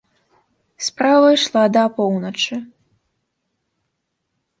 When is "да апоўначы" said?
1.75-2.55